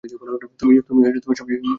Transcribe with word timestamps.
তুমিই 0.59 0.79
সবচেয়ে 0.79 1.57
সুন্দর। 1.57 1.69